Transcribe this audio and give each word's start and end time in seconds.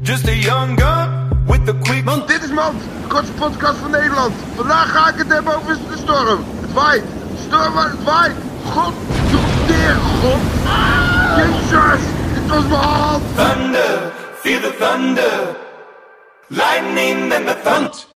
Just 0.00 0.28
a 0.28 0.36
young 0.36 0.76
gun 0.76 1.44
with 1.48 1.66
the 1.66 1.74
quick. 1.74 2.04
Want 2.04 2.28
dit 2.28 2.42
is 2.42 2.50
Mand, 2.50 2.80
de 2.80 3.08
kortste 3.08 3.32
podcast 3.32 3.78
van 3.78 3.90
Nederland. 3.90 4.32
Vandaag 4.54 4.92
ga 4.92 5.08
ik 5.08 5.18
het 5.18 5.28
hebben 5.28 5.56
over 5.56 5.74
de 5.74 5.96
storm. 5.96 6.44
Het 6.60 6.72
waait. 6.72 7.02
Storm, 7.46 7.76
het 7.76 8.04
waait. 8.04 8.32
God, 8.64 8.94
de 9.66 9.94
God. 10.20 10.40
Jezus, 11.36 12.00
dit 12.34 12.48
was 12.48 12.66
mijn 12.66 12.80
hand. 12.80 13.22
Thunder, 13.34 14.12
feel 14.34 14.60
the 14.60 14.74
thunder. 14.78 15.56
Lightning 16.46 17.32
and 17.34 17.46
the 17.46 17.56
thunder. 17.62 18.16